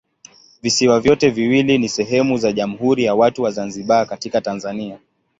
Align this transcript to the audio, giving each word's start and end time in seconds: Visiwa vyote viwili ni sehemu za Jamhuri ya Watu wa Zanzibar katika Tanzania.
Visiwa 0.61 0.99
vyote 0.99 1.29
viwili 1.29 1.77
ni 1.77 1.89
sehemu 1.89 2.37
za 2.37 2.51
Jamhuri 2.51 3.03
ya 3.03 3.15
Watu 3.15 3.43
wa 3.43 3.51
Zanzibar 3.51 4.07
katika 4.07 4.41
Tanzania. 4.41 4.99